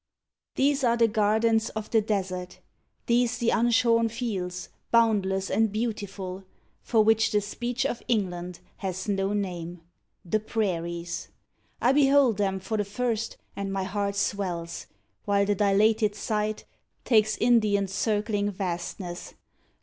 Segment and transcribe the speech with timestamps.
[0.01, 0.03] °
[0.55, 2.59] These are the gardens of the Desert,
[3.05, 6.43] these The unshorn fields, boundless and beautiful,
[6.81, 9.81] For which the speech of England has no name
[10.25, 11.27] The Prairies.
[11.79, 14.87] I behold them for the first, And my heart swells,
[15.25, 16.65] while the dilated sight
[17.05, 19.35] Takes in the encircling vastness.